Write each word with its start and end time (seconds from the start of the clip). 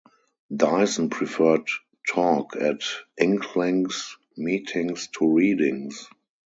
Dyson 0.55 1.11
preferred 1.11 1.67
talk 2.09 2.55
at 2.55 2.81
Inklings 3.19 4.17
meetings 4.35 5.09
to 5.19 5.31
readings. 5.31 6.07